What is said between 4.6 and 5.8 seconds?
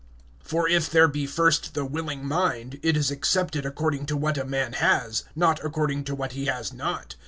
has, not